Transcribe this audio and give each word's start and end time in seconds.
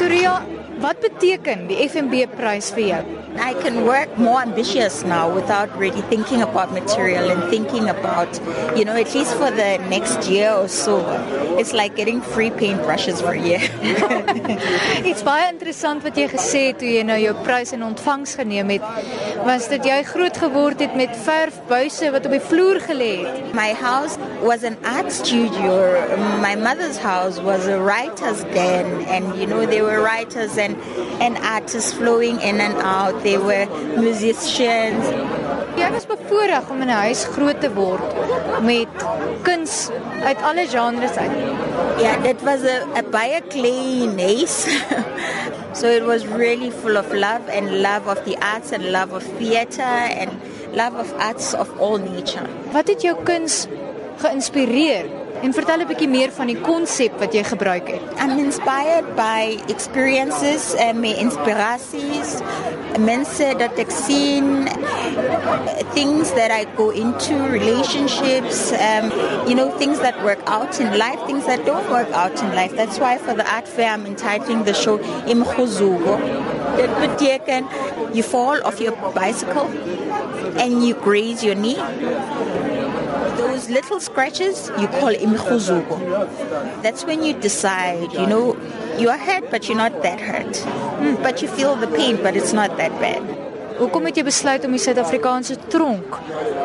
Toria, 0.00 0.40
wat 0.80 1.00
beteken 1.04 1.66
die 1.68 1.76
FNB 1.84 2.24
prys 2.32 2.70
vir 2.72 2.86
jou? 2.86 3.00
I 3.40 3.54
can 3.62 3.84
work 3.84 4.18
more 4.18 4.40
ambitious 4.42 5.04
now 5.04 5.32
without 5.32 5.70
really 5.78 6.02
thinking 6.08 6.42
about 6.42 6.72
material 6.72 7.30
and 7.30 7.44
thinking 7.50 7.88
about, 7.88 8.40
you 8.76 8.84
know, 8.84 8.96
at 8.96 9.14
least 9.14 9.34
for 9.34 9.50
the 9.50 9.78
next 9.88 10.28
year 10.28 10.52
or 10.52 10.68
so. 10.68 10.98
It's 11.58 11.72
like 11.72 11.96
getting 11.96 12.20
free 12.20 12.50
paintbrushes 12.50 13.20
for 13.22 13.32
a 13.32 13.40
year. 13.40 13.60
Iets 15.10 15.22
baie 15.22 15.46
interessant 15.52 16.02
wat 16.04 16.16
jy 16.18 16.26
gesê 16.32 16.64
het 16.70 16.80
toe 16.82 16.90
jy 16.90 17.04
nou 17.06 17.20
jou 17.20 17.36
prys 17.44 17.74
in 17.76 17.84
ontvangs 17.86 18.34
geneem 18.40 18.72
het, 18.74 18.88
was 19.46 19.68
dat 19.70 19.86
jy 19.86 20.00
groot 20.10 20.36
geword 20.42 20.80
het 20.80 20.96
met 20.98 21.14
verfbuise 21.70 22.10
wat 22.10 22.24
op 22.26 22.32
die 22.34 22.42
vloer 22.42 22.80
gelê 22.82 23.10
het. 23.22 23.52
My 23.54 23.70
house 23.78 24.18
was 24.42 24.64
an 24.64 24.76
art 24.82 25.12
studio. 25.12 25.76
My 26.42 26.56
mother's 26.56 26.98
house 26.98 27.40
was 27.40 27.66
a 27.66 27.78
writer's 27.78 28.42
den 28.54 29.04
and 29.06 29.38
you 29.38 29.46
know 29.46 29.66
there 29.66 29.84
were 29.84 30.02
writers 30.02 30.58
and 30.58 30.76
and 31.20 31.38
artists 31.38 31.92
flowing 31.92 32.40
in 32.40 32.60
and 32.60 32.74
out. 32.82 33.22
There 33.22 33.38
were 33.38 33.66
musicians. 33.96 35.06
Jy 35.78 35.90
was 35.94 36.06
bevoorreg 36.10 36.70
om 36.70 36.82
in 36.82 36.90
'n 36.90 37.00
huis 37.06 37.24
groot 37.24 37.60
te 37.60 37.70
word 37.72 38.02
met 38.66 38.88
kuns 39.42 39.90
uit 40.24 40.42
alle 40.42 40.66
genres 40.66 41.16
uit. 41.16 41.36
Yeah, 42.02 42.18
that 42.22 42.42
was 42.42 42.64
a, 42.64 42.82
a 42.98 43.02
baie 43.02 43.40
clean 43.48 44.18
house. 44.18 44.66
so 45.78 45.86
it 45.86 46.02
was 46.02 46.26
really 46.26 46.70
full 46.70 46.96
of 46.96 47.12
love 47.12 47.46
and 47.48 47.80
love 47.80 48.08
of 48.08 48.24
the 48.24 48.36
arts 48.42 48.72
and 48.72 48.90
love 48.90 49.12
of 49.12 49.22
theater 49.38 49.94
and 50.18 50.30
love 50.72 50.98
of 50.98 51.12
arts 51.18 51.54
of 51.54 51.68
all 51.78 51.98
nature. 51.98 52.46
Wat 52.72 52.88
het 52.88 53.02
jou 53.02 53.16
kuns 53.24 53.66
geïnspireer? 54.16 55.04
En 55.42 55.52
vertel 55.56 55.80
'n 55.80 55.86
bietjie 55.86 56.08
meer 56.08 56.30
van 56.32 56.46
die 56.46 56.60
konsep 56.60 57.18
wat 57.18 57.32
jy 57.32 57.42
gebruik 57.44 57.88
het. 57.88 58.02
I'm 58.20 58.38
inspired 58.38 59.14
by 59.16 59.58
experiences 59.66 60.74
and 60.76 61.00
my 61.00 61.14
inspiraties, 61.16 62.34
mense 62.98 63.54
dat 63.56 63.78
ek 63.78 63.90
sien, 63.90 64.68
things 65.92 66.32
that 66.32 66.50
I 66.50 66.64
go 66.76 66.90
into, 66.90 67.34
relationships, 67.48 68.72
um, 68.72 69.10
you 69.48 69.54
know, 69.54 69.70
things 69.78 70.00
that 70.00 70.22
work 70.24 70.40
out 70.46 70.80
in 70.80 70.98
life, 70.98 71.20
things 71.26 71.46
that 71.46 71.64
don't 71.64 71.88
work 71.90 72.08
out 72.10 72.40
in 72.42 72.54
life. 72.54 72.74
That's 72.74 72.98
why 72.98 73.18
for 73.18 73.34
the 73.34 73.48
art 73.52 73.68
fair 73.68 73.92
I'm 73.92 74.06
entitling 74.06 74.64
the 74.64 74.74
show 74.74 74.98
Imkhuzuko. 74.98 76.18
That 76.76 78.14
you 78.14 78.22
fall 78.22 78.62
off 78.64 78.80
your 78.80 78.96
bicycle 79.12 79.66
and 80.58 80.84
you 80.84 80.94
graze 80.94 81.44
your 81.44 81.54
knee 81.54 81.78
those 83.36 83.70
little 83.70 84.00
scratches 84.00 84.68
you 84.78 84.88
call 84.88 85.12
imkhuzuko. 85.12 85.96
That's 86.82 87.04
when 87.04 87.22
you 87.22 87.34
decide, 87.34 88.12
you 88.12 88.26
know, 88.26 88.56
you 88.98 89.08
are 89.08 89.18
hurt 89.18 89.50
but 89.50 89.68
you're 89.68 89.76
not 89.76 90.02
that 90.02 90.20
hurt. 90.20 90.54
Mm, 91.00 91.22
but 91.22 91.42
you 91.42 91.48
feel 91.48 91.76
the 91.76 91.88
pain 91.88 92.16
but 92.22 92.36
it's 92.36 92.52
not 92.52 92.76
that 92.76 92.92
bad. 93.00 93.49
Hoekom 93.78 94.04
het 94.08 94.16
jy 94.18 94.24
besluit 94.26 94.64
om 94.66 94.74
die 94.74 94.82
Suid-Afrikaanse 94.82 95.56
tronk 95.72 96.18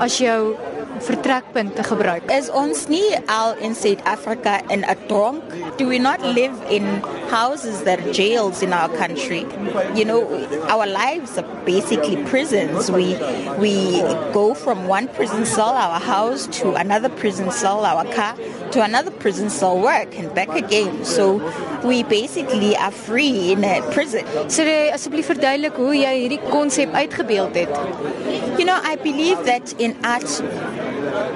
as 0.00 0.18
jou 0.20 0.54
vertrekpunt 1.00 1.74
te 1.76 1.84
gebruik? 1.86 2.28
Is 2.32 2.50
ons 2.52 2.86
nie 2.92 3.16
al 3.30 3.56
in 3.64 3.74
South 3.74 4.02
Africa 4.04 4.60
in 4.68 4.84
'n 4.84 4.96
tronk? 5.08 5.42
Do 5.78 5.88
we 5.88 5.98
not 5.98 6.20
live 6.22 6.52
in 6.68 6.84
houses 7.30 7.82
that 7.84 7.98
are 8.00 8.12
jails 8.12 8.62
in 8.62 8.72
our 8.72 8.88
country? 8.88 9.46
You 9.94 10.04
know, 10.04 10.26
our 10.68 10.86
lives 10.86 11.38
are 11.38 11.46
basically 11.64 12.16
prisons. 12.30 12.90
We 12.90 13.16
we 13.58 14.02
go 14.32 14.54
from 14.54 14.88
one 14.88 15.08
prison 15.08 15.46
cell, 15.46 15.72
our 15.74 16.00
house, 16.00 16.46
to 16.60 16.74
another 16.74 17.08
prison 17.08 17.50
cell, 17.50 17.84
our 17.84 18.04
car, 18.04 18.34
to 18.72 18.82
another 18.82 19.10
prison 19.10 19.50
cell, 19.50 19.78
work, 19.78 20.16
and 20.18 20.34
back 20.34 20.50
again. 20.50 21.04
So 21.04 21.40
we 21.84 22.02
basically 22.02 22.76
are 22.76 22.90
free 22.90 23.52
in 23.52 23.64
a 23.64 23.82
prison. 23.92 24.24
So 24.48 24.64
asseblief 24.64 25.30
verduidelik 25.30 25.76
hoe 25.76 25.94
jy 25.96 26.14
hierdie 26.24 26.40
konsep 26.50 26.92
uitgebeeld 26.94 27.56
het. 27.58 27.72
You 28.58 28.66
know, 28.66 28.78
I 28.82 28.96
believe 28.96 29.44
that 29.46 29.74
in 29.78 29.96
art 30.04 30.28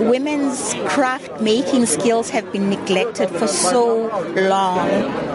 women's 0.00 0.74
craft 0.86 1.40
making 1.40 1.86
skills 1.86 2.30
have 2.30 2.50
been 2.52 2.68
neglected 2.70 3.30
for 3.30 3.48
so 3.48 4.08
long. 4.48 4.88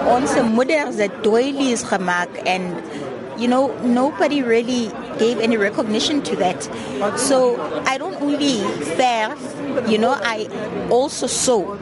Ons 0.08 0.36
moeders 0.56 1.00
het 1.04 1.24
doilies 1.24 1.84
gemaak 1.84 2.32
and 2.48 2.76
you 3.38 3.48
know 3.48 3.76
nobody 3.82 4.42
really 4.42 4.92
gave 5.18 5.40
any 5.40 5.58
recognition 5.58 6.22
to 6.24 6.36
that. 6.38 6.64
So 7.20 7.60
I 7.86 7.98
don't 7.98 8.16
only 8.22 8.60
serve, 8.96 9.90
you 9.90 9.98
know, 9.98 10.16
I 10.22 10.48
also 10.90 11.28
sew 11.28 11.78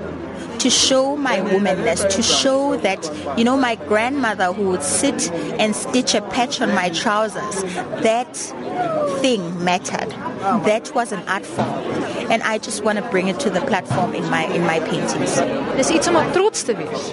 to 0.59 0.69
show 0.69 1.17
my 1.17 1.39
womanness, 1.39 2.07
to 2.07 2.21
show 2.21 2.77
that, 2.77 3.09
you 3.35 3.43
know, 3.43 3.57
my 3.57 3.75
grandmother 3.75 4.53
who 4.53 4.69
would 4.69 4.83
sit 4.83 5.31
and 5.31 5.75
stitch 5.75 6.13
a 6.13 6.21
patch 6.21 6.61
on 6.61 6.73
my 6.75 6.89
trousers, 6.89 7.63
that 8.03 8.35
thing 9.21 9.63
mattered. 9.63 10.13
That 10.41 10.91
was 10.95 11.11
an 11.11 11.21
art 11.27 11.45
form. 11.45 11.67
And 12.31 12.41
I 12.43 12.57
just 12.57 12.83
want 12.83 12.97
to 12.97 13.07
bring 13.09 13.27
it 13.27 13.39
to 13.41 13.49
the 13.49 13.61
platform 13.61 14.15
in 14.15 14.27
my 14.29 14.45
in 14.45 14.63
my 14.65 14.79
paintings. 14.79 15.35
Dis 15.77 15.89
iets 15.89 16.07
om 16.07 16.15
op 16.15 16.33
trots 16.33 16.63
te 16.63 16.73
wees. 16.75 17.11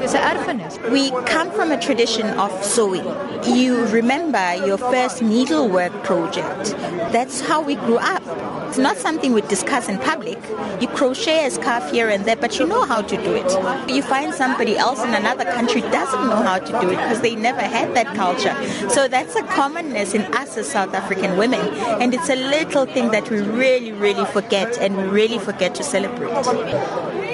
Dis 0.00 0.14
'n 0.14 0.22
erfenis. 0.32 0.74
We 0.90 1.10
come 1.34 1.50
from 1.50 1.70
a 1.70 1.76
tradition 1.76 2.26
of 2.38 2.50
sewing. 2.64 3.06
You 3.44 3.84
remember 4.00 4.46
your 4.66 4.78
first 4.78 5.20
needlework 5.20 5.92
project. 6.02 6.74
That's 7.12 7.40
how 7.48 7.60
we 7.60 7.74
grew 7.74 7.98
up. 7.98 8.22
It's 8.68 8.78
not 8.78 8.96
something 8.96 9.34
we 9.34 9.42
discuss 9.42 9.86
in 9.88 9.98
public. 9.98 10.38
You 10.80 10.88
crochet 10.88 11.44
a 11.46 11.50
scarf 11.50 11.90
here 11.92 12.08
and 12.08 12.24
there, 12.24 12.36
but 12.36 12.58
you 12.58 12.66
know 12.66 12.84
how 12.92 13.02
to 13.02 13.16
do 13.26 13.32
it. 13.34 13.50
You 13.86 14.02
find 14.02 14.32
somebody 14.32 14.78
else 14.78 15.00
in 15.04 15.12
another 15.12 15.44
country 15.44 15.82
doesn't 15.98 16.24
know 16.30 16.42
how 16.48 16.58
to 16.58 16.72
do 16.80 16.88
it 16.88 16.96
because 16.96 17.20
they 17.20 17.34
never 17.34 17.60
had 17.60 17.94
that 17.94 18.08
culture. 18.22 18.56
So 18.88 19.08
that's 19.08 19.34
a 19.36 19.42
commonness 19.42 20.14
in 20.14 20.22
us 20.40 20.56
as 20.56 20.66
South 20.68 20.94
African 20.94 21.36
women. 21.36 21.60
And 22.00 22.14
it's 22.14 22.30
a 22.30 22.36
little 22.62 22.86
thing 22.86 23.10
that 23.10 23.28
we 23.30 23.40
really, 23.40 23.92
really 23.92 24.24
forget 24.26 24.78
and 24.78 24.96
we 24.96 25.04
really 25.04 25.38
forget 25.38 25.74
to 25.74 25.82
celebrate. 25.82 26.30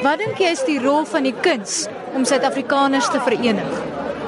Wat 0.02 0.18
dink 0.20 0.40
jy 0.40 0.52
is 0.54 0.62
die 0.64 0.78
rol 0.80 1.04
van 1.10 1.26
die 1.26 1.34
kuns 1.44 1.84
om 2.16 2.24
Suid-Afrikaners 2.24 3.10
te 3.12 3.20
verenig? 3.26 3.72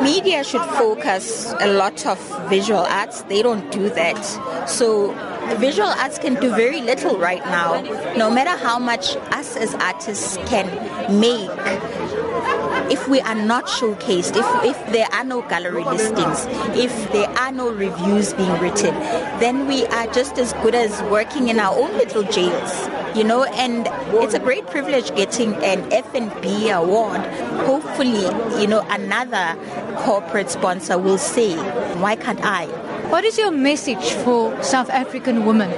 Media 0.05 0.43
should 0.45 0.65
focus 0.77 1.53
a 1.61 1.69
lot 1.69 2.05
of 2.07 2.21
visual 2.51 2.85
arts. 2.85 3.23
They 3.33 3.43
don't 3.43 3.71
do 3.73 3.89
that. 3.97 4.21
So 4.69 5.15
visual 5.57 5.89
arts 5.89 6.19
can 6.19 6.35
do 6.35 6.55
very 6.55 6.81
little 6.81 7.19
right 7.19 7.45
now. 7.45 7.81
No 8.17 8.31
matter 8.31 8.57
how 8.63 8.79
much 8.79 9.17
us 9.33 9.57
as 9.57 9.75
artists 9.75 10.37
can 10.47 10.67
make, 11.21 11.51
if 12.91 13.09
we 13.09 13.21
are 13.21 13.35
not 13.35 13.67
showcased, 13.67 14.37
if, 14.37 14.65
if 14.65 14.93
there 14.93 15.07
are 15.13 15.25
no 15.25 15.43
gallery 15.43 15.85
listings, 15.85 16.47
if 16.77 17.13
there 17.13 17.29
are 17.39 17.53
no 17.53 17.71
reviews 17.71 18.33
being 18.35 18.53
written, 18.61 18.95
then 19.39 19.67
we 19.67 19.87
are 19.87 20.07
just 20.09 20.39
as 20.39 20.53
good 20.55 20.75
as 20.75 21.03
working 21.05 21.49
in 21.49 21.61
our 21.61 21.77
own 21.77 21.93
little 21.97 22.23
jails. 22.25 22.89
You 23.17 23.25
know, 23.25 23.45
and 23.45 23.89
it's 24.23 24.35
a 24.35 24.39
great 24.39 24.67
privilege 24.69 25.15
getting 25.17 25.55
an 25.65 25.83
FNB 25.91 26.73
award. 26.77 27.21
Hopefully, 27.67 28.23
you 28.61 28.69
know, 28.69 28.87
another 28.91 29.57
corporate 29.99 30.51
sponsor 30.51 30.97
will 30.97 31.19
say, 31.19 31.57
why 31.97 32.15
can't 32.15 32.41
I? 32.45 32.67
What 33.11 33.25
is 33.25 33.37
your 33.39 33.51
message 33.51 34.13
for 34.23 34.55
South 34.63 34.89
African 34.89 35.45
women? 35.45 35.71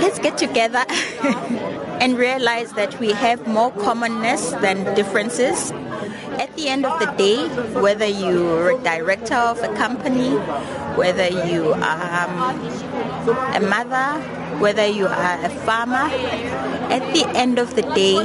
Let's 0.00 0.18
get 0.18 0.38
together 0.38 0.82
and 2.00 2.16
realize 2.16 2.72
that 2.72 2.98
we 2.98 3.12
have 3.12 3.46
more 3.46 3.70
commonness 3.70 4.52
than 4.62 4.94
differences. 4.94 5.72
At 6.40 6.48
the 6.56 6.68
end 6.68 6.86
of 6.86 6.98
the 7.00 7.12
day, 7.20 7.46
whether 7.78 8.06
you're 8.06 8.80
a 8.80 8.82
director 8.82 9.34
of 9.34 9.62
a 9.62 9.68
company, 9.76 10.36
whether 10.96 11.28
you 11.28 11.74
are 11.74 12.28
um, 12.28 12.60
a 13.54 13.60
mother, 13.60 14.18
whether 14.58 14.86
you 14.86 15.06
are 15.06 15.44
a 15.44 15.50
farmer, 15.50 16.08
at 16.88 17.04
the 17.12 17.28
end 17.36 17.58
of 17.58 17.76
the 17.76 17.82
day, 17.92 18.16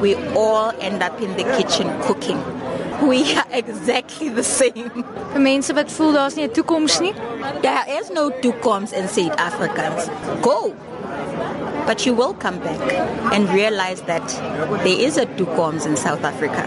we 0.00 0.14
all 0.36 0.70
end 0.78 1.02
up 1.02 1.20
in 1.20 1.36
the 1.36 1.42
kitchen 1.58 1.90
cooking. 2.02 2.38
We 3.02 3.34
are 3.36 3.46
exactly 3.50 4.28
the 4.28 4.42
same. 4.42 4.90
Vir 5.32 5.40
mense 5.40 5.74
wat 5.74 5.90
voel 5.92 6.12
daar's 6.12 6.34
nie 6.34 6.46
'n 6.46 6.52
toekoms 6.52 7.00
nie. 7.00 7.14
There 7.60 7.84
is 8.00 8.10
no 8.10 8.30
toekoms 8.30 8.92
in 8.92 9.08
South 9.08 9.36
Africans. 9.36 10.08
Go. 10.40 10.74
But 11.86 12.06
you 12.06 12.14
will 12.14 12.34
come 12.34 12.58
back 12.58 12.80
and 13.32 13.48
realize 13.50 14.02
that 14.02 14.26
there 14.84 15.00
is 15.06 15.16
a 15.16 15.26
toekoms 15.26 15.84
in 15.86 15.96
South 15.96 16.24
Africa. 16.24 16.64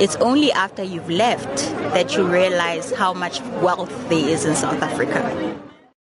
It's 0.00 0.16
only 0.16 0.52
after 0.52 0.82
you've 0.82 1.10
left 1.10 1.56
that 1.94 2.16
you 2.16 2.24
realize 2.24 2.92
how 2.92 3.14
much 3.14 3.40
wealth 3.62 3.92
there 4.08 4.28
is 4.28 4.44
in 4.44 4.54
South 4.54 4.82
Africa. 4.82 5.22